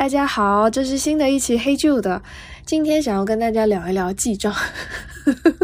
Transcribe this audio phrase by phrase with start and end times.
[0.00, 2.22] 大家好，这是新的一期黑旧的。
[2.64, 4.50] 今天想要跟大家聊一聊记账，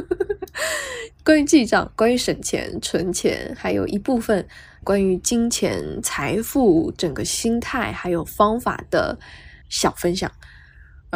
[1.24, 4.46] 关于记账，关于省钱、存钱，还有一部分
[4.84, 9.18] 关于金钱、财富整个心态还有方法的
[9.70, 10.30] 小分享。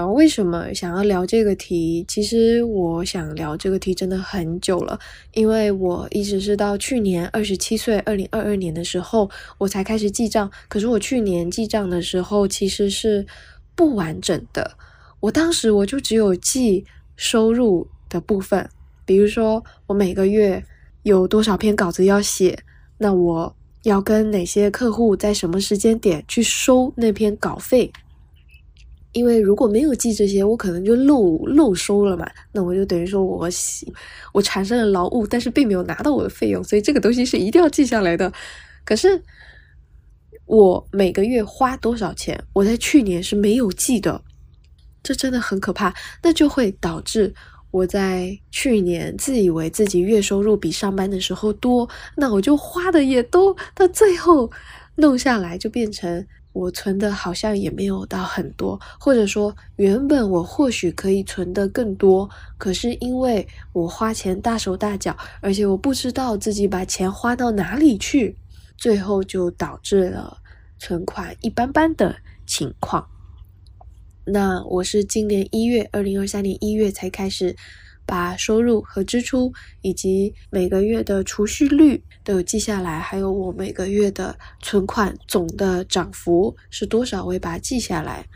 [0.00, 2.02] 呃，为什么想要聊这个题？
[2.08, 4.98] 其实我想聊这个题真的很久了，
[5.34, 10.50] 因为我一直是到去年二十七岁，二零二二年的时候，我才开始记账。
[10.70, 13.26] 可是我去年记账的时候，其实是
[13.74, 14.74] 不完整的。
[15.20, 16.82] 我当时我就只有记
[17.16, 18.66] 收入的部分，
[19.04, 20.64] 比如说我每个月
[21.02, 22.58] 有多少篇稿子要写，
[22.96, 27.92] 那我要跟哪些客户在什么时间点去收那篇稿费。
[29.12, 32.30] 因为如果没有记这些，我可能就漏漏收了嘛。
[32.52, 33.48] 那我就等于说我
[34.32, 38.32] 我产生了劳务，但是并没有拿到我的费用，所以这个东西是一定要记下来的。
[38.84, 39.20] 可是
[40.46, 44.22] 我每个月花多少钱，我在去年是没有记的，
[45.02, 45.92] 这真的很可怕。
[46.22, 47.34] 那就会导致
[47.72, 54.50] 我在去年自以为自己月收入比上班的时候多，那我就花的也多，到最后
[54.94, 56.24] 弄下来就变成。
[56.52, 68.36] 我存的好像也没有到很多，或者说原本我或许可以存的更多，可是因为我花钱大手大脚，而且我不知道自己把钱花到哪里去，
[68.76, 70.38] 最后就导致了
[70.78, 73.06] 存款一般般的情况。
[74.24, 77.56] 那我是今年一月，二零二三年一月才开始。
[78.10, 88.26] 把收入和支出以及每个月的储蓄率都有记下来，还有我每个月的存款总的涨幅是多少，我也把它记下来。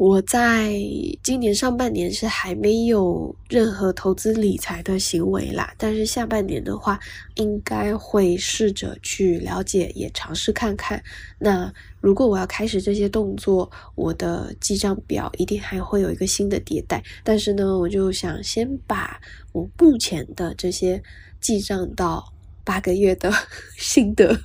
[0.00, 0.80] 我在
[1.22, 6.98] 今年上半年是还没有任何投资理财的行为啦，但是下半年的话，
[7.34, 11.02] 应该会试着去了解，也尝试看看。
[11.38, 17.04] 那如果我要开始这些动作，我的记账表一定还会有一个新的迭代。
[17.22, 19.20] 但是呢，我就想先把
[19.52, 21.02] 我目前的这些
[21.42, 22.32] 记账到。
[22.64, 23.32] 八个月的
[23.78, 24.36] 心得，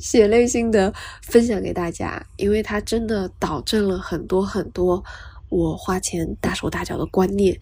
[0.00, 5.02] 血泪心得分享给大家，因为它真的导正了很多很多
[5.48, 7.58] 我花钱大手大脚的观念。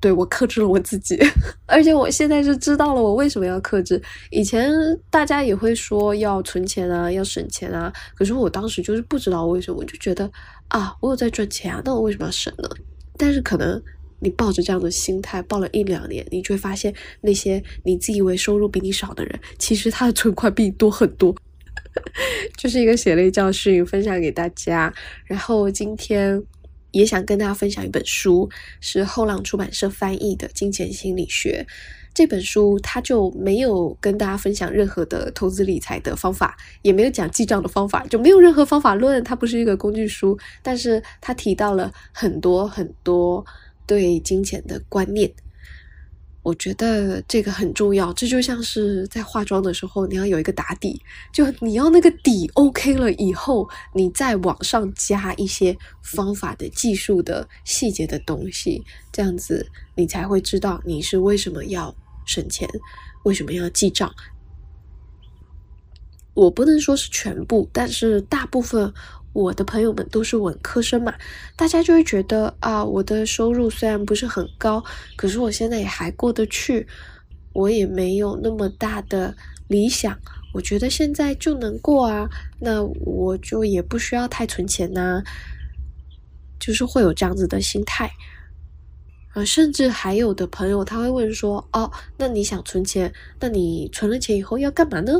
[0.00, 1.18] 对我克制了我自己，
[1.68, 4.02] 而且我现在是知道了我为什么要克制。
[4.30, 4.72] 以前
[5.10, 10.30] 大家也会说要存钱啊，要省钱啊，可是我当时就是不知道为什么，我就觉得
[10.68, 12.68] 啊，我有在赚钱啊，那我为什么要省呢？
[13.18, 13.82] 但是可能。
[14.20, 21.34] 你抱着这样的心态抱了一两年，你就会发现那些你自以为收入比你少的人，其实他的存款比你多很多。
[22.56, 24.92] 就是一个血泪教训，分享给大家。
[25.24, 26.40] 然后今天
[26.92, 28.48] 也想跟大家分享一本书，
[28.80, 31.66] 是后浪出版社翻译的《金钱心理学》
[32.14, 39.24] 这本书，它就没有跟大家分享任何的投资理财的方法，也没有讲记账的方法，就没有任何方法论。
[39.24, 43.44] 它不是一个工具书，但是它提到了很多很多。
[43.90, 45.28] 对金钱的观念，
[46.44, 48.12] 我觉得这个很重要。
[48.12, 51.02] 这就像是在化妆的时候，你要有一个打底，
[51.32, 58.80] 就你要那个底 OK 了以后，你再往上加一些方法的技术的细节的东西，
[59.10, 61.92] 这样子你才会知道你是为什么要
[62.24, 62.68] 省钱，
[63.24, 64.14] 为什么要记账。
[66.34, 68.94] 我不能说是全部，但是大部分。
[69.32, 71.14] 我的朋友们都是文科生嘛，
[71.54, 74.82] 大家就会觉得啊，我的收入虽然不是很高，
[75.16, 76.86] 可是我现在也还过得去，
[77.52, 79.36] 我也没有那么大的
[79.68, 80.18] 理想，
[80.52, 85.22] 我觉得现在就能过啊，那我就也不需要太存钱呐，
[86.58, 88.10] 就是会有这样子的心态，
[89.34, 95.12] 呃，甚至还有的朋友他会问说，哦，那你想存钱，那你存了钱以后要干嘛呢？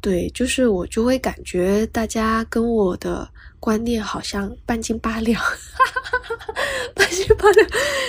[0.00, 3.28] 对，就是我就会感觉大家跟我的
[3.58, 5.42] 观念好像半斤八两，
[6.94, 7.68] 半斤八两，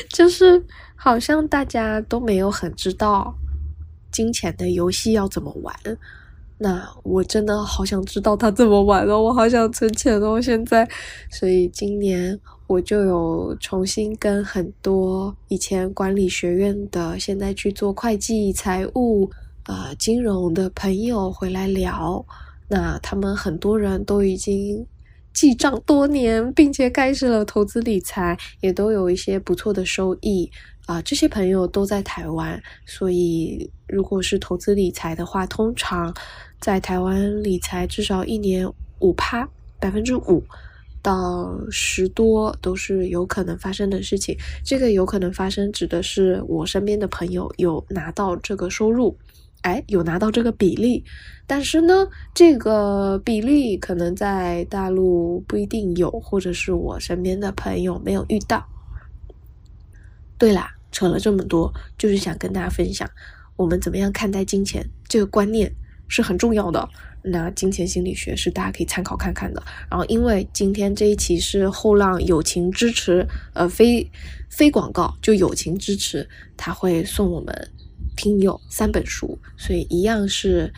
[0.09, 0.63] 就是
[0.95, 3.35] 好像大家都没有很知道
[4.09, 5.75] 金钱的游戏要怎么玩。
[6.57, 10.87] 那我真的好想知道他怎么玩哦，我好想存钱哦，现在。
[11.29, 19.29] 所以今年我就有重新跟很多以前管理学院的，现在去做会计、财务。
[19.65, 22.25] 呃，金融的朋友回来聊，
[22.67, 24.85] 那他们很多人都已经
[25.33, 30.49] 记账多年，并且开始了投资理财，也都有一些不错的收益
[30.87, 30.99] 啊。
[31.03, 36.11] 这些朋友都在台湾，所以如果是投资理财的话，通常
[36.59, 38.67] 在台湾理财至少一年
[38.99, 39.47] 五趴，
[39.79, 40.43] 百分之五
[41.03, 44.35] 到十多都是有可能发生的事情。
[44.65, 49.15] 这个有可能发生，指的是我身边的朋友有拿到这个收入。
[49.61, 51.03] 哎，有拿到这个比例，
[51.45, 58.67] 但是呢，这个比例可能在大陆不一定有，或者是我身边的朋友没有遇到。
[60.37, 63.07] 对啦，扯了这么多，就是想跟大家分享，
[63.55, 65.71] 我们怎么样看待金钱这个观念
[66.07, 66.89] 是很重要的。
[67.23, 69.61] 那金钱心理学是大家可以参考看看的。
[69.91, 74.09] 然后，因为今天这一期是后浪友情支持，呃，非
[74.49, 76.27] 非广告，就友情支持，
[76.57, 77.71] 他会送我们。
[78.15, 80.71] 听友三本书，所以一样是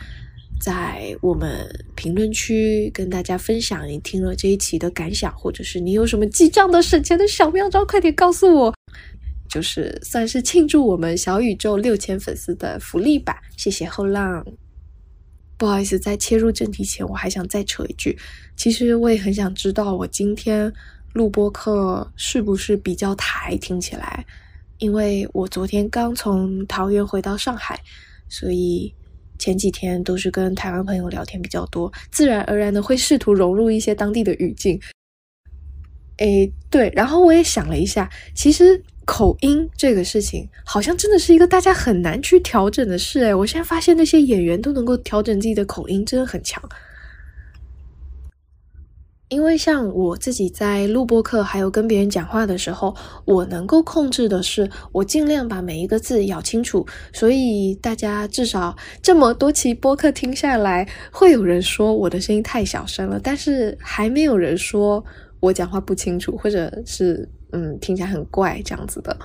[0.60, 8.74] 在我们评论区跟大家分享你听了这一期的感想，或者是你有什么记账的省钱的小妙招，快点告诉我，
[9.48, 13.42] 就是算是庆祝我们小宇宙六千粉丝的福利吧。
[13.56, 14.46] 谢谢后浪，
[15.58, 18.16] 不好意思，在切入正题前，我还想再扯一句，
[18.56, 20.72] 其实我也很想知道，我今天
[21.12, 24.24] 录播课是不是比较台，听起来。
[24.84, 27.80] 因为我昨天刚从桃园回到上海，
[28.28, 28.94] 所以
[29.38, 34.78] 前几天都是跟台湾朋友聊天比较多，自然而然的会试图融入一些当地的语境。
[36.18, 43.20] 诶，对，然后我也想了一下，其实口音这个事情，好像真的是一个大家很难去调整的事。
[43.20, 46.62] 诶，我现在发现那些演员都能够调整自己的口音，真的很强。
[49.34, 52.94] 因为像我自己在录播课，还有跟别人讲话的时候，
[53.24, 56.86] 我能够控制的是，我尽量把每一个字咬清楚。
[57.12, 65.04] 所以大家至少这么多期播客听下来，会有人说我的声音太小声了，但是还没有人说
[65.40, 69.18] 我讲话不清楚，或者是嗯听起来很怪这样子的。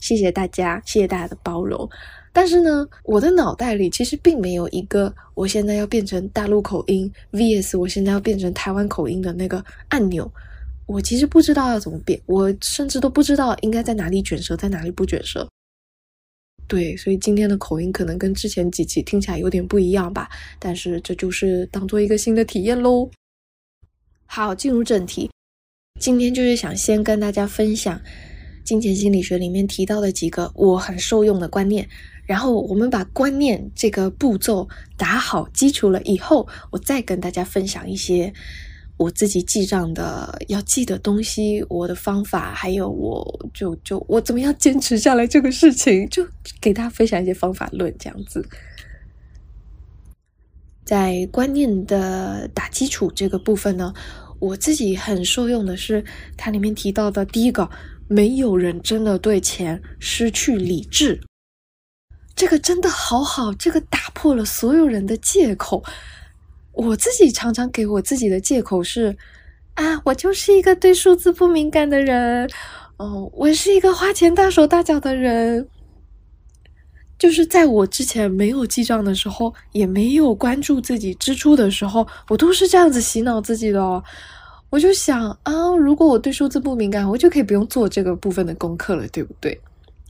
[0.00, 1.86] 谢谢大家，谢谢大家的包容。
[2.32, 10.30] 但是呢，我的脑袋里其实并没有一个我现在要变成大陆口音 vs 我现在要变成台湾口音的那个按钮。
[10.86, 15.48] 我其实不知道要怎么变，我甚至都不知道应该在哪里卷舌，在哪里不卷舌。
[16.66, 20.28] 对，所以今天的口音可能跟之前几期听起来有点不一样吧。
[20.58, 23.08] 但是这就是当做一个新的体验喽。
[24.26, 25.30] 好，进入正题，
[26.00, 28.00] 今天就是想先跟大家分享
[28.64, 31.88] 金钱心理学里面提到的几个我很受用的观念。
[32.24, 38.32] 然后我们把观念这个步骤打好基础了以后，我再跟大家分享一些
[38.96, 46.26] 我自己记账的要记的东西，我的方法，还有我就就我怎么样坚持下来这个事情，就
[46.60, 48.46] 给大家分享一些方法论这样子。
[50.84, 53.92] 在观念的打基础这个部分呢，
[54.38, 56.04] 我自己很受用的是
[56.36, 57.68] 它里面提到的第一个，
[58.08, 61.20] 没有人真的对钱失去理智。
[62.42, 65.80] 这个真的好好，这个打破了所有人的借口。
[66.72, 69.16] 我自己常常给我自己的借口是：
[69.74, 72.50] 啊，我就是一个对数字不敏感的人，
[72.96, 75.68] 哦，我是一个花钱大手大脚的人。
[77.16, 83.80] 就是在我之前没有记账的时候，也没有关注自己支出的时候，我都是这样子洗脑自己的。
[83.80, 84.02] 哦。
[84.68, 89.60] 我就想啊，如果我对数字不敏感，我就可以不用做这个部分的功课了，对不对？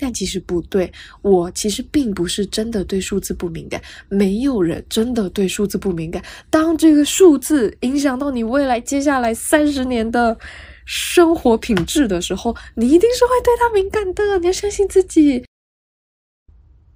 [0.02, 6.20] 但其实不对，我其实并不是真的对数字不敏感，没有人真的对数字不敏感。
[6.50, 10.36] 当这个数字影响到你未来接下来三十年的
[10.84, 14.40] 生活品质的时候，你一定是会对它敏感的。
[14.40, 15.44] 你要相信自己。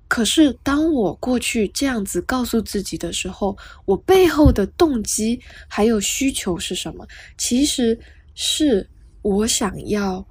[0.09, 7.07] 可是当我过去这样子告诉自己的时候，我背后的动机还有需求是什么？
[7.39, 7.97] 其实
[8.35, 8.91] 是
[9.23, 10.27] 我想要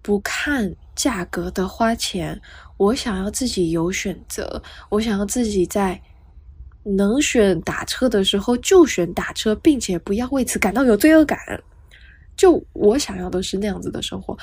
[0.00, 0.72] 不看。
[1.00, 2.38] 价格的花钱，
[2.76, 5.98] 我想要自己有选择，我想要自己在
[6.82, 11.38] 能选打车的时候就选打车，并且不要为此感到有罪恶感。
[12.36, 14.36] 就我想要的是那样子的生活，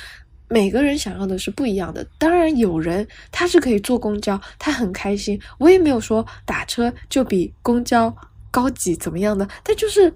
[0.48, 2.04] 每个人想要的是不一样的。
[2.18, 5.40] 当然，有人他是可以坐公交，他很开心。
[5.60, 8.12] 我也没有说打车就比公交
[8.50, 10.12] 高级怎么样的，但就是。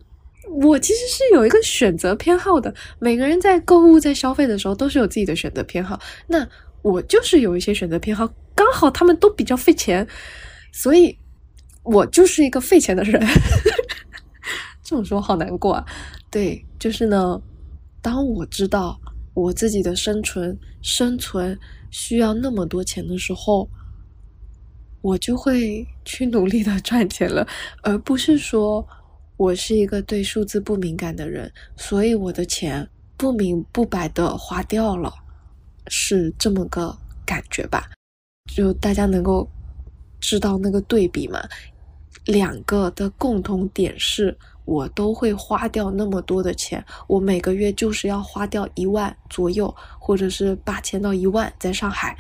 [0.51, 5.98] 我其实是有一个选择偏好的，每个人在购物、在消费的时候都是有自己的选择偏好。
[6.27, 6.46] 那
[6.81, 10.05] 我就是有一些选择偏好，刚好他们都比较费钱，
[10.74, 11.17] 所以
[11.84, 13.25] 我就是一个费钱的人。
[14.84, 15.86] 这么说好难过啊。
[16.29, 17.41] 对，就是呢，
[18.01, 19.00] 当我知道
[19.34, 21.58] 我自己的生存生存
[21.91, 23.70] 需要那么多钱的时候，
[25.01, 27.48] 我就会去努力的赚钱了，
[27.84, 28.86] 而不是说。
[29.41, 35.12] 我是一个对数字不敏感的人，所以我的钱不明不白的花掉了，
[35.88, 36.95] 是这么个
[37.25, 37.89] 感觉吧？
[38.55, 39.50] 就大家能够
[40.19, 41.41] 知道那个对比吗？
[42.25, 52.15] 两个的共同点是我都会花掉那么多的钱，我每个月就是要花掉一万左右，或者是八千到一万在上海。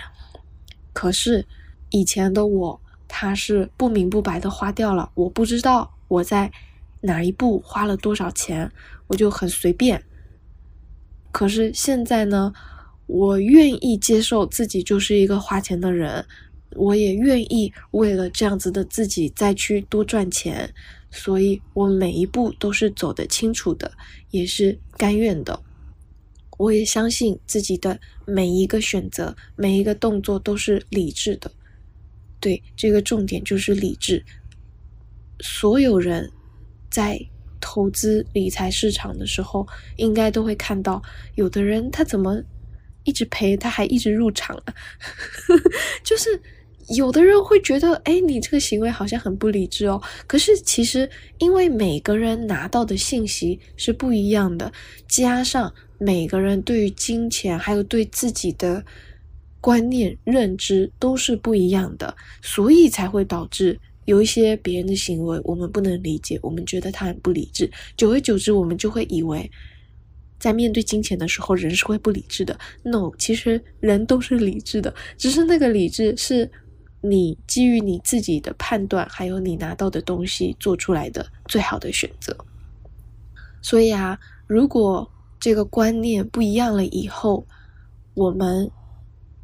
[0.91, 1.45] 可是
[1.91, 2.81] 以前的我。
[3.13, 6.49] 它是不明不白的花掉了，我不知道我在
[7.01, 8.71] 哪一步花了多少钱，
[9.07, 10.01] 我就很随便。
[11.31, 12.53] 可是现在呢，
[13.07, 16.25] 我愿意接受自己就是一个花钱的人，
[16.75, 20.73] 我也愿意为了这样子的自己再去多赚钱，
[21.09, 23.91] 所以我每一步都是走得清楚的，
[24.29, 25.61] 也是甘愿的。
[26.57, 31.51] 我也相信自己的每一个选择、每一个动作都是理智的。
[32.39, 34.23] 对，这个重点就是理智。
[35.39, 36.31] 所有人
[36.91, 37.19] 在
[37.59, 41.01] 投资理财市场的时候，应该都会看到，
[41.35, 42.39] 有的人他怎么
[43.05, 44.73] 一直赔，他还一直入场啊？
[46.03, 46.39] 就是
[46.89, 50.01] 有的人会觉得，哎，你这个行为好像很不理智哦。
[50.27, 54.71] 可是其实，因为每个人拿到的信息是不一样的，
[55.07, 55.73] 加上。
[56.03, 58.83] 每个人对于金钱还有对自己的
[59.59, 67.69] 观念认知都是不一样的，所以才会导致有一些别人的行为我们不能理解，我们觉得他很不理智。
[67.95, 69.49] 久而久之，我们就会以为
[70.39, 72.59] 在面对金钱的时候，人是会不理智的。
[72.83, 76.49] No，其实人都是理智的，只是那个理智是
[77.01, 82.35] 你基于你自己的判断，还有你拿到的东西做出来的最好的选择。
[83.61, 84.17] 所以啊，
[84.47, 85.07] 如果
[85.39, 87.45] 这个观念不一样了以后，
[88.15, 88.69] 我们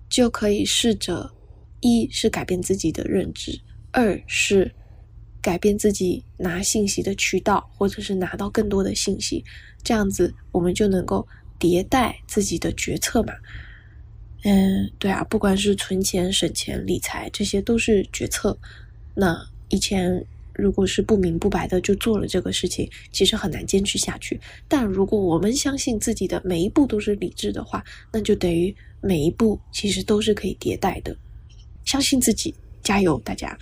[0.10, 1.32] 就可以试着：
[1.80, 3.60] 一是改变自己的认知，
[3.98, 4.72] 二是
[5.42, 9.44] 改变自己拿信息的渠道，或者是拿到更多的信息。
[9.84, 11.27] 这样子，我们就能够
[11.60, 13.34] 迭代自己的决策嘛。
[14.44, 18.56] 嗯，对啊，不管是存钱、省钱、理财，这些都是决策。
[19.16, 19.36] 那
[19.70, 20.24] 以前。
[20.60, 24.42] 如果是不明不白的就做了这个事情，其实很难坚持下去。
[24.68, 31.16] 但如果我们相信自己的每一步都是理智的话，那就等于每一步其实都是可以迭代的。
[31.86, 33.56] 相信自己，加油，大家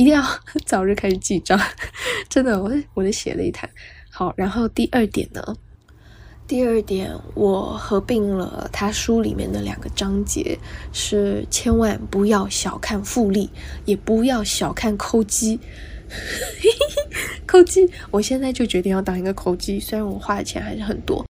[0.00, 0.24] 一定要
[0.64, 1.60] 早日开始记账。
[2.26, 3.68] 真的，我我的血泪谈。
[4.10, 5.42] 好，然后第二点呢？
[6.46, 10.58] 第二点，我合并了他书里面的两个章节，
[10.90, 13.50] 是千万不要小看复利，
[13.84, 15.60] 也不要小看抠机。
[17.46, 21.26] 抠机，我现在就决定要当一个抠机，虽然我花的钱还是很多。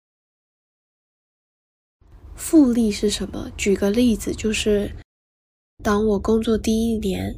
[2.35, 3.51] 复利是什么？
[3.55, 4.91] 举个例子，就是
[5.83, 7.35] 当我工作第一年，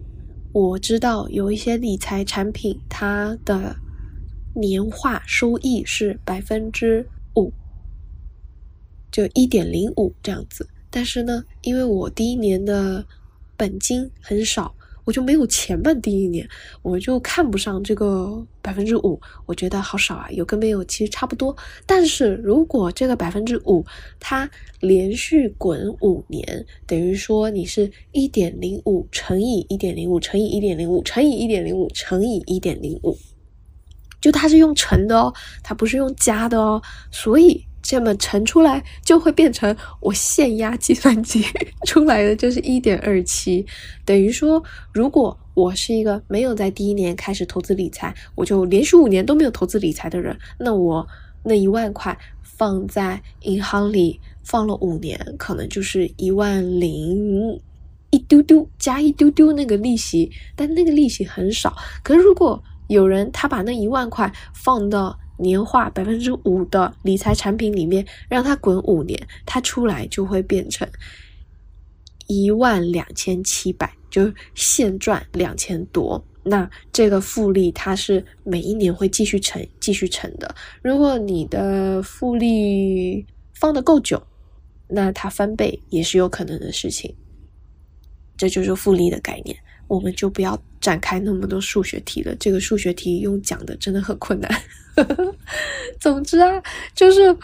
[0.60, 3.76] 我知道有一些理财产品，它的
[4.56, 7.54] 年化收益是百分之五，
[9.12, 10.68] 就一点零五这样子。
[10.90, 13.06] 但是呢，因为我第一年的
[13.56, 14.74] 本金很少。
[15.08, 16.46] 我就没有钱办第一年，
[16.82, 21.56] 我就看不上这个百分之五，我觉得好少啊，有跟没有其实差不多。
[21.86, 23.86] 但是如果这个百分之五
[24.20, 24.50] 它
[24.82, 33.18] 连续滚五年，等于说你是一点零五乘以一点零五乘以一点零五乘以一点零五乘以一点零五，
[34.20, 35.34] 就它是用乘的哦，
[35.64, 37.67] 它不是用加的哦，所以。
[37.88, 41.42] 这么乘出来就会变成我现压计算机
[41.88, 43.66] 出来的就是一点二七，
[44.04, 51.08] 等于说，如果我是一个没有在第一年开始投资理财，我就连续五年都没有投资理财的人，那我
[51.44, 57.58] 那一万块放在银行里放了五年，可能就是一万零
[58.10, 61.74] 一丢丢加一丢丢那个利息，但那个利息很少。
[62.04, 70.88] 可是如果有人他把那一万块放到年化百分之五的理财产品里面，让它滚五年，它出来就会变成
[72.28, 76.24] 一万两千七百，就现赚两千多。
[76.44, 80.56] 那这个复利它是每一年会继续乘，继续乘的。
[80.82, 84.22] 如果你的复利放的够久，
[84.88, 87.14] 那它翻倍也是有可能的事情。
[88.38, 89.58] 这就是复利的概念。
[89.88, 94.52] 我们就不要展开那么多数学题了，这个数学题用讲的真的很困难。
[96.00, 96.62] 总之啊，
[96.96, 97.36] 就是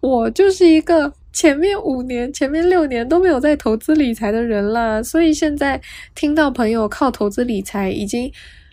[0.00, 5.80] 我就是一个前面五年、前面六年都没有在投资理财的人啦，所以现在
[6.14, 8.30] 听到朋友靠投资理财已经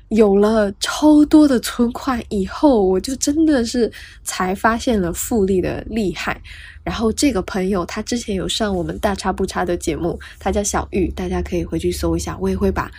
[0.09, 3.91] 有了超多的存款以后，我就真的是
[4.23, 6.41] 才发现了复利的厉害。
[6.83, 12.89] 然后这个朋友他之前有上我们大差不差的节目，他叫小玉，大家可以回去搜一下，我也会把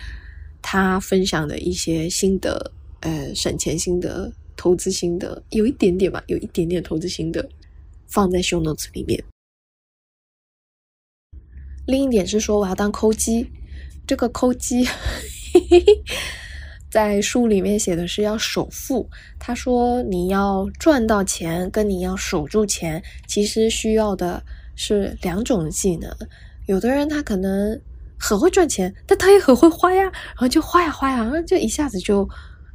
[0.61, 7.49] 他分享的一些心得，呃，省钱心得、投资心得，有一点点吧，有一点点投资心得，
[8.07, 9.23] 放在 show notes 里面。
[11.87, 13.49] 另一点是说我要当抠机，
[14.05, 14.87] 这个抠机。
[16.89, 19.09] 在书里面写的是要守富。
[19.39, 24.41] 他说，你要赚到钱，跟你要守住钱，其实需要的
[24.75, 26.09] 是两种技能。
[26.65, 27.79] 有的人他可能
[28.19, 32.27] 很会赚钱，但他也很会花呀，然后就花呀花呀，然后就一下子就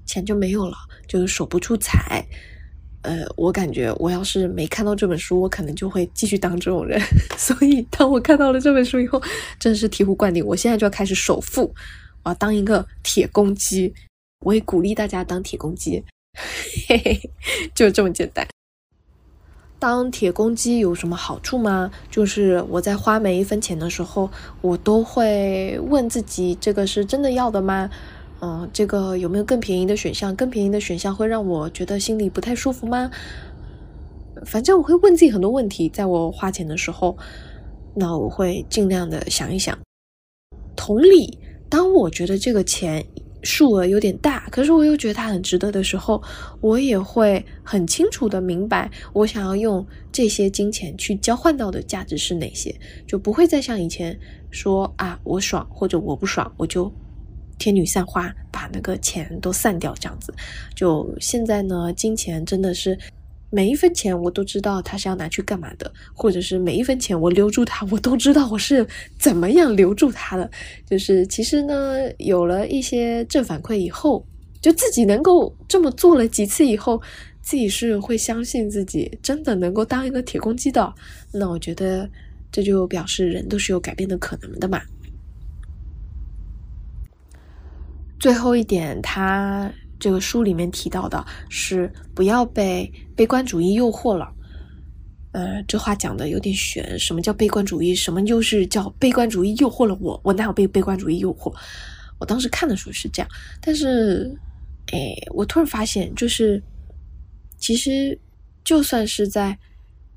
[0.07, 2.25] 钱就没有了，就是守不住财。
[3.03, 6.99] 呃，我感觉我要是没看到这本书，我可能就会继续当这种人。
[7.37, 9.23] 所以当我看到了这本书以后，
[9.61, 10.43] 真是醍醐灌顶。
[10.43, 11.75] 我现在就要开始首富，
[12.25, 13.95] 我要当一个铁公鸡。
[14.41, 16.05] 我也鼓励大家当铁公鸡，
[16.87, 17.31] 嘿嘿，
[17.75, 18.47] 就这么简单。
[19.79, 21.91] 当铁公鸡有什么好处吗？
[22.11, 27.89] 就是我在花每一分钱的时候，我都会问自己：这个是真的要的吗？
[28.43, 30.37] 嗯，这个有没有更便宜的选项？
[30.37, 33.11] 更便宜的选项会让我觉得心里不太舒服吗？
[34.45, 37.17] 反正我会问自己很多问题，在我花钱的时候，
[37.95, 39.79] 那我会尽量的想一想。
[40.77, 41.39] 同理，
[41.75, 43.05] 当我觉得这个钱
[43.43, 46.23] 数额有点大，可是我又觉得它很值得的时候，
[46.61, 52.73] 我也会很清楚的明白，我想要用这些金钱去交换到的价值是哪些，
[53.09, 54.17] 就不会再像以前
[54.53, 56.89] 说啊，我爽或者我不爽，我就。
[57.57, 60.35] 天女散花，把那个钱都散掉，这样子。
[60.75, 62.99] 就现在呢，金钱真的是
[63.55, 68.85] 每一分钱我都知道他是要拿去干嘛的，或者是每一分钱我留住他，我都知道我是
[69.17, 70.51] 怎么样留住他的。
[70.91, 74.27] 就是其实呢，有了一些正反馈以后，
[74.61, 77.01] 就自己能够这么做了几次以后，
[77.43, 80.93] 自己是会相信自己真的能够当一个铁公鸡的。
[81.33, 82.11] 那我觉得
[82.51, 84.83] 这就表示人都是有改变的可能的嘛。
[88.19, 89.71] 最后一点，他
[90.05, 94.31] 这个书里面提到的是不要被悲观主义诱惑了。
[95.33, 97.95] 呃，这话讲的有点悬，什么叫悲观主义？
[97.95, 100.21] 什么又是叫悲观主义诱惑了我？
[100.23, 101.51] 我哪有被悲观主义诱惑？
[102.19, 103.31] 我当时看的时候是这样，
[103.63, 104.39] 但是，
[104.93, 106.63] 哎，我突然发现，就是
[107.57, 108.21] 其实
[108.63, 109.59] 就算是在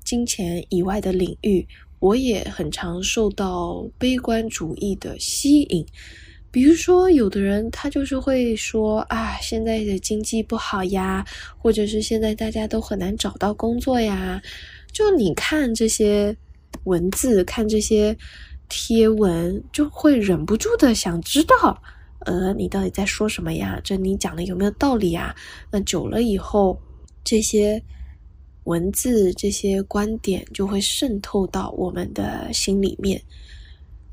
[0.04, 1.66] 金钱以外的领域，
[1.98, 5.86] 我也很常受到悲观主义的吸引。
[6.50, 11.24] 比如说，有的人他就是会说啊，现在的经济不好呀，
[11.58, 14.40] 或者是现在大家都很难找到工作呀。
[14.90, 16.34] 就你看这些
[16.84, 18.16] 文字，看这些
[18.68, 21.80] 贴文，就会忍不住的想知道，
[22.20, 23.78] 呃，你到底在说什么呀？
[23.84, 25.34] 这你讲的有没有道理呀？
[25.70, 26.80] 那久了以后，
[27.22, 27.80] 这些
[28.64, 33.22] 文字、这些观点就会渗透到我们的心里面，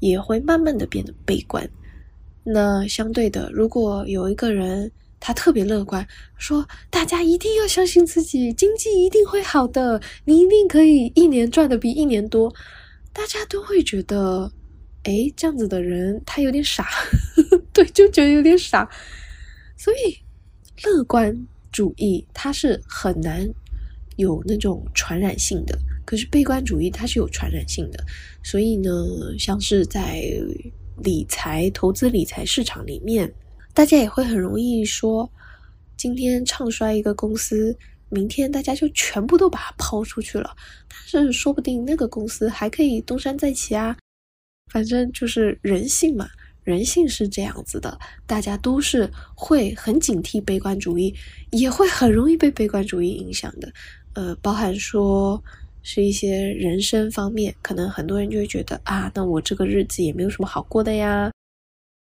[0.02, 1.68] 也会慢慢的变得悲观。
[2.48, 12.54] 那相对的，如果有一个人他特别乐观，说大家一定要相信自己，经济一定会好的，你一定可以一年赚的比一年多，
[13.12, 14.52] 大家都会觉得，
[15.06, 16.88] 哎，这样子的人他有点傻，
[17.74, 18.88] 对，就觉得有点傻。
[19.76, 20.16] 所以，
[20.84, 23.50] 乐观主义它是很难
[24.18, 28.06] 有那种传染性的，可是悲观主义它是有传染性的。
[28.44, 28.92] 所以呢，
[29.40, 30.22] 像是在。
[30.98, 33.32] 理财、投资理财市场里面，
[33.74, 35.30] 大家也会很容易说，
[35.98, 37.78] 今天唱衰一个公司，
[38.10, 40.56] 明天大家就全部都把它抛出去了。
[41.12, 43.96] 但是说不定那个公司还可以东山再起啊！
[44.72, 46.28] 反正就是人性嘛，
[46.64, 51.14] 人性是这样子的，大家都是会很警惕悲观主义，
[51.52, 53.72] 也会很容易被悲观主义影响的。
[54.14, 55.44] 呃，包含说。
[55.88, 61.32] 是一些人生方面，可能很多人就会觉得啊，那我这个日子也没有什么好过的呀，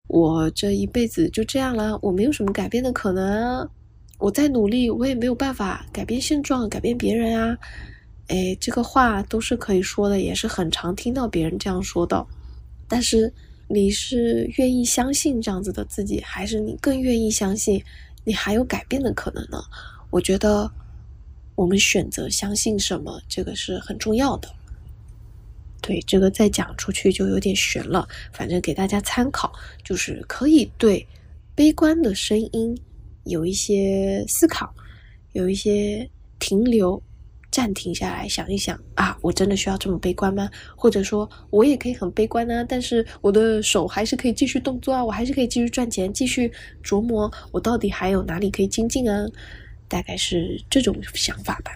[0.07, 3.69] 我这一辈子就这样了，我没有什么改变的可能，
[4.17, 7.55] 我再努力，我也没有办法改变现状，改变别人啊。
[8.29, 12.25] 哎，这个话都是可以说的，也是很常听到别人这样说的。
[12.87, 13.31] 但是
[13.67, 17.79] 你是愿意相信这样子的自己，还是你更愿意相信
[18.23, 19.61] 你还有改变的可能呢？
[20.09, 20.67] 我觉得。
[21.57, 24.47] 我们选择相信什么，这个是很重要的。
[25.81, 28.07] 对，这个再讲出去就有点悬了。
[28.31, 29.51] 反正给大家参考，
[29.83, 31.05] 就是可以对
[31.55, 32.79] 悲观的声音
[33.23, 34.71] 有一些思考，
[35.33, 37.01] 有一些停留，
[37.51, 40.47] 暂停下来想一想啊，我真的需要这么悲观吗？
[40.75, 46.51] 或者说，我也可以很悲观啊，但是我的手还是可以继续动作啊，我还是可以继续赚钱，继续
[46.83, 49.25] 琢磨我到底还有哪里可以精进啊。
[49.87, 51.71] 大概是这种想法吧，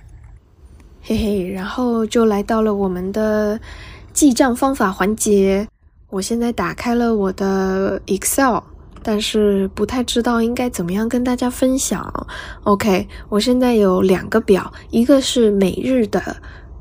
[1.02, 3.60] 嘿嘿，然后就来到了我们的
[4.14, 5.68] 记账方法环节。
[6.10, 8.60] 我现在打开了我的 Excel，
[9.02, 12.28] 但是不太知道应该怎么样跟大家分享。
[12.64, 16.36] OK，我现在有两个表，一个是每日的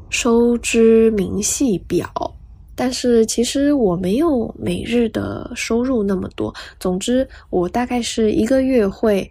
[0.08, 2.10] 收支明细表，
[2.74, 6.52] 但是其实我没有每日的收入那么多。
[6.80, 9.30] 总之，我大概是一个月会。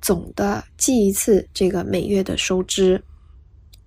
[0.00, 3.02] 总的记一次这个每月的收支，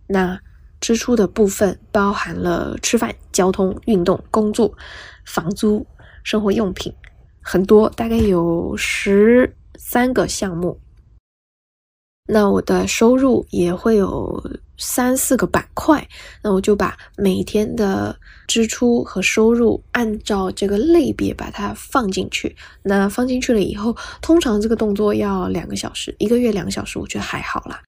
[0.07, 0.39] 那
[0.79, 4.73] 支出的部分包含了吃饭、交通、运动、工作、
[5.25, 5.85] 房租，
[6.23, 6.93] 生活用品，
[7.41, 10.79] 很多，大概有十三个项目。
[12.25, 14.43] 那我的收入也会有
[14.79, 16.07] 三四个板块，
[16.41, 22.55] 那我就把每天的支出和收入按照这个类别把它放进去。
[22.81, 27.83] 那放进去了以后，通常这个动作要两个小时，一个月两个小时，我觉得还好啦。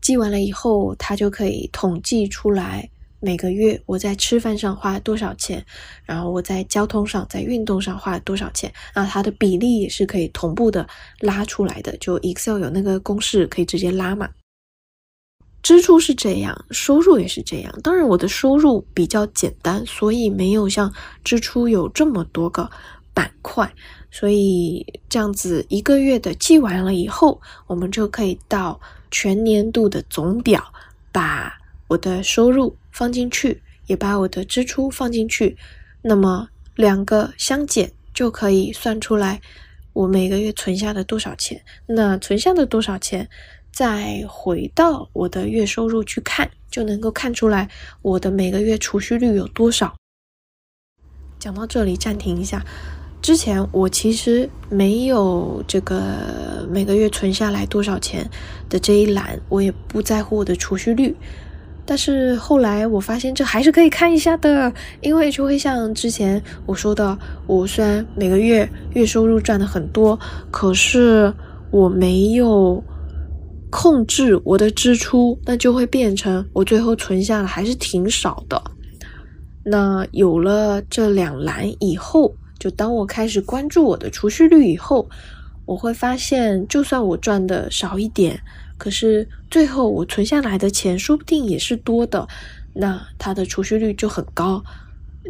[0.00, 2.88] 记完了以后，它就可以统计出来。
[3.20, 5.64] 每个月我在吃饭上花多少钱，
[6.04, 10.86] 然后我在交通上、在运动上花了多少钱，那它的比例也是可以同步的
[11.20, 11.96] 拉出来的。
[11.96, 14.28] 就 Excel 有那个公式可以直接拉嘛。
[15.64, 17.74] 支出是这样，收入也是这样。
[17.82, 22.70] 当然我的收入比较简单，所以没有像支出有这么多个
[23.12, 23.68] 板块。
[24.12, 30.62] 所以这样子一个月的记完了以后，我们就可以到全年度的总表，
[31.10, 31.52] 把
[31.88, 32.76] 我的收入。
[32.94, 35.56] 放进去，也把我的支出放进去，
[36.00, 39.40] 那么两个相减就可以算出来
[39.92, 41.60] 我每个月存下的多少钱。
[41.86, 43.28] 那存下的多少钱，
[43.74, 47.68] 再回到我的月收入去看，就能够看出来
[48.02, 49.92] 我的每个月储蓄率有多少。
[51.40, 52.64] 讲到这里暂停一下，
[53.20, 58.30] 之前我其实没有这个每个月存下来多少钱
[58.70, 61.16] 的这一栏，我也不在乎我的储蓄率。
[61.84, 70.18] 但是后来我发现这还是可以看一下的，因为就会像之前我说的，我虽然每个月月收入赚的很多，
[70.50, 71.34] 可是
[71.70, 72.82] 我没有
[73.76, 78.62] 控制我的支出，那就会变成我最后存下的还是挺少的。
[79.64, 85.10] 那有了这两栏以后，就当我开始关注我的储蓄率以后，
[85.66, 88.40] 我会发现，就算我赚的少一点。
[88.78, 92.28] 可是最后我存下来的钱说不定也是多的，
[92.74, 94.62] 那它的储蓄率就很高，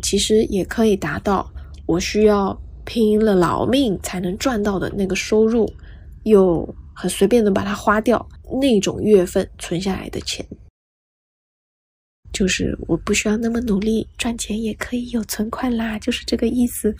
[0.03, 1.51] 其实也可以达到
[1.87, 2.55] 我需要
[2.85, 5.67] 拼了老命才能赚到的那个收入，
[6.25, 8.27] 有很随便的把它花掉
[8.61, 10.47] 那种月份存下来的钱，
[12.33, 16.97] 就是我不需要那么努力赚钱也可以有存款啦，就是这个意思。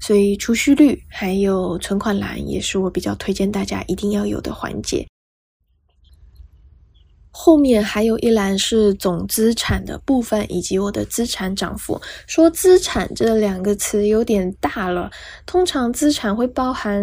[0.00, 5.06] 所以储蓄率还有存款栏也是我比较推荐大家一定要有的环节。
[7.30, 12.00] 后面还有一栏是总资产的部分以及我的资产涨幅。
[12.26, 15.10] 说资产这两个词有点大了，
[15.46, 17.02] 通常资产会包含。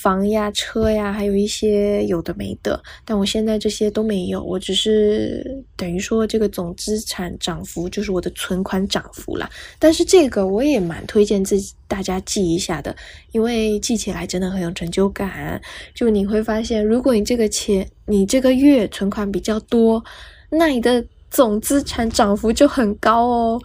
[0.00, 9.50] 房呀、车呀，还有一些有的没的，但我现在这些都没有，我只是等于说这个总资产涨幅就是我的存款涨幅啦。
[9.78, 12.96] 但是这个我也蛮推荐自己大家记一下的，
[13.32, 15.60] 因为记起来真的很有成就感。
[15.94, 20.02] 就你会发现，如果你这个钱你这个月存款比较多，
[20.48, 23.60] 那你的总资产涨幅就很高哦，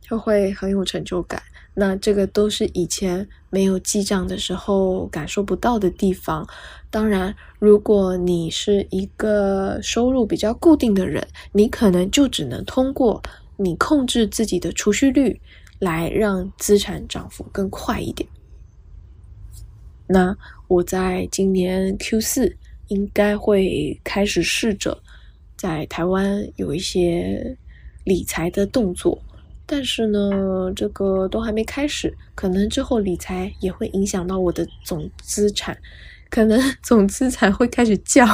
[0.00, 1.42] 就会很有成就感。
[1.76, 6.44] 那这个都是以前没有记账的时候感受不到的地方。
[6.90, 13.22] 当然，如果你是一个收入比较固定的人，你可能就只能通过
[13.56, 15.40] 你控制自己的储蓄率
[15.78, 18.28] 来让资产涨幅更快一点。
[20.08, 20.36] 那
[20.66, 22.56] 我在今年 Q 四
[22.88, 25.00] 应该会开始试着
[25.56, 27.56] 在台湾有一些
[28.02, 29.22] 理财的动作。
[29.66, 35.76] 但是呢，这个都还没开始，可能之后理财也会影响到我的总资产，
[36.28, 38.28] 可能 总资产会开始降，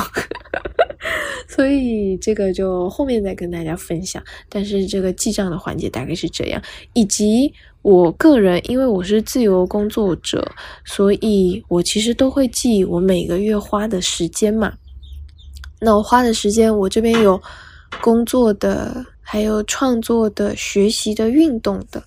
[1.48, 4.20] 所以这个就后面再跟大家分享。
[4.48, 6.60] 但是这个记账的环节大概是这样，
[6.94, 10.52] 以及我个人，因为我是自由工作者，
[10.84, 14.74] 所以我其实都会记我每个月花的时间嘛。
[15.80, 17.40] 那我花的时间，我这边有
[18.02, 19.06] 工作的。
[19.32, 22.02] 还有创作的、学习的、运动的，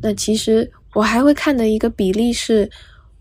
[0.00, 2.70] 那其实我还会看的一个比例是，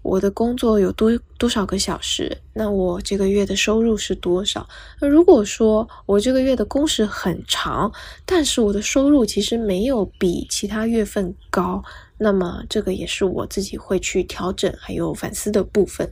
[0.03, 4.69] 我的工作有多多少个小时，那我这个月的收入是多少？
[5.01, 7.91] 那如果说我这个月的工时很长，
[8.27, 11.83] 但是我的收入其实没有比其他月份高，
[12.19, 16.07] 那么这个也是我自己会去调整还有反思的部分。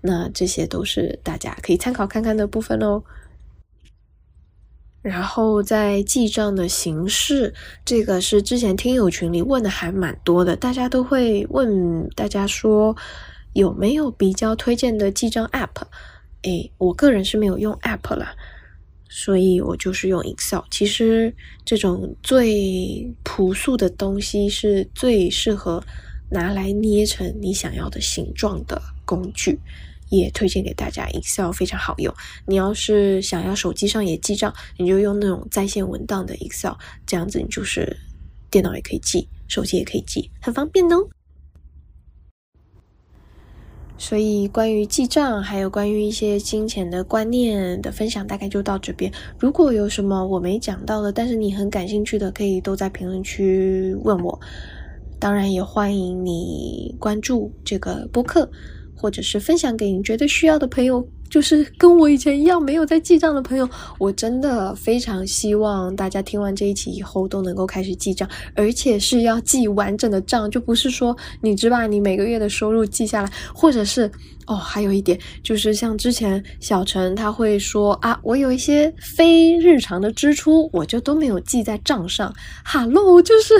[0.00, 3.02] 那这些都是大家可以参考看看的部分哦。
[5.04, 7.52] 然后在记账的形式，
[7.84, 12.96] 这个是之前听友群里问的还蛮多的，大家都会问大家说
[13.52, 15.82] 有没有比较推荐的记账 App？
[16.40, 18.34] 哎，我个人是没有用 App 啦，
[19.10, 20.62] 所以我就是用 Excel。
[20.70, 21.34] 其实
[21.66, 25.84] 这种最朴素的东西是最适合
[26.30, 29.60] 拿来捏成你想要的形状的工具。
[30.10, 32.14] 也推荐给大家，Excel 非常好用。
[32.46, 36.74] 你要是想要手机上也记账，你就用那种在线文档的 Excel，
[37.06, 37.96] 这样子你就是
[38.50, 41.08] 电脑也可以记，手机也可以记，很方便哦。
[43.96, 49.10] 所以，关于记账，还有关于一些金钱的观念的分享，大概就到这边。
[49.38, 54.38] 如果有什么我没讲到的，但是你很感兴趣的，可以都在评论区问我。
[55.20, 58.50] 当然，也欢迎你关注这个播客。
[58.94, 74.10] 或者是分享给你觉得需要的朋友，就是跟我以前一样没有在记账的朋友，我真的非常希望大家听完这一期以后都能够开始记账，而且是要记完整的账，就不是说你只把你每个月的收入记下来，或者是
[74.46, 82.32] 哦，还有一点就是像之前小陈他会说啊，我有一些非日常的支出，我就都没有记在账上。
[82.62, 83.54] 哈喽，就是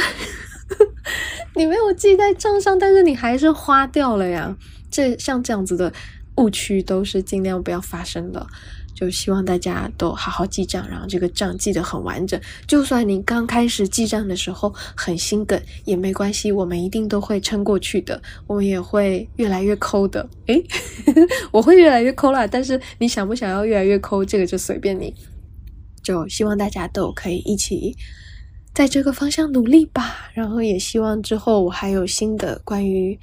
[1.57, 4.57] 你没有记在账上，但是你还是花掉了呀。
[4.95, 5.93] 这像这样子的
[6.37, 8.47] 误区都是尽量不要发生的，
[8.95, 12.41] 就希望大家都好好记账，然后这个账记得很完整。
[12.69, 20.29] 就算你刚开始记账的时候很心梗也没关系，我们一定都会撑过去的，我们也会越来越抠的。
[20.47, 20.65] 诶，
[21.51, 25.13] 我会越来越抠啦，但是你想不想要越来越抠，这个就随便你。
[26.05, 27.97] 就希望大家都可以一起
[28.73, 33.19] 在这个方向努力吧，然后也希望之后我还有新的关于。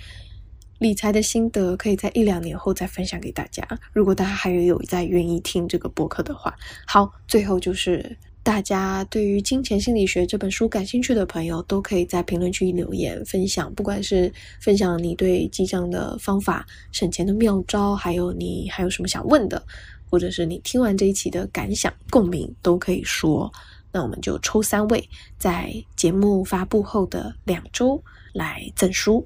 [0.81, 3.63] 理财的心得可以在一两年后再分享给大家。
[3.93, 6.51] 如果大家还有在愿意听这个播客的话，
[6.87, 13.71] 好，最后就是大家对于《金钱心理学》这本书感兴趣的朋友，都可以在评论区留言分享。
[13.75, 19.63] 不管是分享你对记账的方法、省钱的妙招，还有你还有什么想问的，
[20.09, 23.53] 或者是你听完这一期的感想、共鸣，都可以说。
[23.91, 29.23] 那我们就抽三位，在节目发布后的两周来赠书。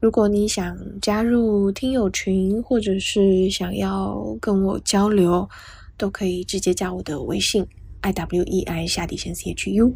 [0.00, 5.48] 如果你想加入听友群，或者是想要跟我交流，
[5.96, 7.66] 都可以直接加我的微信
[8.02, 9.92] i w e i 下底线 c h u。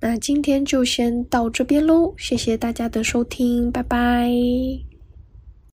[0.00, 4.91] 那今天就先到这边喽，谢谢大家的收听，拜拜。